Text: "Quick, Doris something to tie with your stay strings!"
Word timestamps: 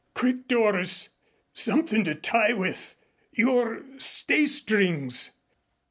"Quick, 0.15 0.47
Doris 0.47 1.09
something 1.53 2.03
to 2.05 2.15
tie 2.15 2.53
with 2.53 2.95
your 3.33 3.83
stay 3.99 4.47
strings!" 4.47 5.33